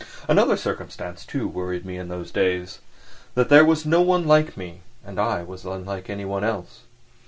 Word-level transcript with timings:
Another 0.27 0.57
circumstance, 0.57 1.27
too, 1.27 1.47
worried 1.47 1.85
me 1.85 1.95
in 1.95 2.07
those 2.07 2.31
days: 2.31 2.79
that 3.35 3.49
there 3.49 3.63
was 3.63 3.85
no 3.85 4.01
one 4.01 4.25
like 4.25 4.57
me 4.57 4.81
and 5.05 5.19
I 5.19 5.43
was 5.43 5.63
unlike 5.63 6.09
anyone 6.09 6.43
else. 6.43 6.79